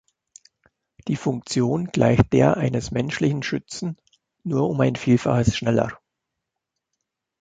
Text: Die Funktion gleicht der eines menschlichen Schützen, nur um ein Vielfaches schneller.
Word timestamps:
Die 1.07 1.15
Funktion 1.15 1.85
gleicht 1.91 2.33
der 2.33 2.57
eines 2.57 2.89
menschlichen 2.89 3.43
Schützen, 3.43 3.97
nur 4.43 4.67
um 4.67 4.81
ein 4.81 4.95
Vielfaches 4.95 5.55
schneller. 5.55 5.95